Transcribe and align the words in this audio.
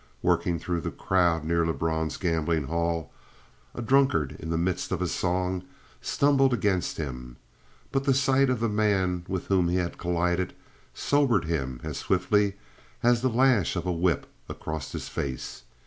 Working 0.23 0.57
through 0.57 0.81
the 0.81 0.89
crowd 0.89 1.43
near 1.43 1.63
Lebrun's 1.63 2.17
gambling 2.17 2.63
hall, 2.63 3.11
a 3.75 3.83
drunkard 3.83 4.35
in 4.39 4.49
the 4.49 4.57
midst 4.57 4.91
of 4.91 4.99
a 4.99 5.07
song 5.07 5.61
stumbled 6.01 6.55
against 6.55 6.97
him. 6.97 7.37
But 7.91 8.05
the 8.05 8.15
sight 8.15 8.49
of 8.49 8.61
the 8.61 8.67
man 8.67 9.23
with 9.27 9.45
whom 9.45 9.67
he 9.69 9.75
had 9.75 9.99
collided, 9.99 10.53
sobered 10.95 11.45
him 11.45 11.81
as 11.83 11.99
swiftly 11.99 12.55
as 13.03 13.21
the 13.21 13.29
lash 13.29 13.75
of 13.75 13.85
a 13.85 13.91
whip 13.91 14.25
across 14.49 14.91
his 14.91 15.07
face. 15.07 15.65